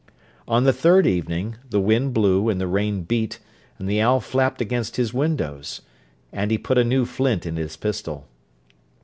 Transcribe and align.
On 0.47 0.63
the 0.63 0.73
third 0.73 1.05
evening, 1.05 1.57
the 1.69 1.79
wind 1.79 2.11
blew, 2.11 2.49
and 2.49 2.59
the 2.59 2.65
rain 2.65 3.03
beat, 3.03 3.37
and 3.77 3.87
the 3.87 4.01
owl 4.01 4.19
flapped 4.19 4.59
against 4.59 4.95
his 4.95 5.13
windows; 5.13 5.81
and 6.33 6.49
he 6.49 6.57
put 6.57 6.79
a 6.79 6.83
new 6.83 7.05
flint 7.05 7.45
in 7.45 7.55
his 7.55 7.77
pistol. 7.77 8.27